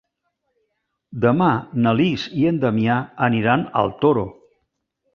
[1.25, 1.51] Demà
[1.85, 2.99] na Lis i en Damià
[3.31, 4.29] aniran al Toro.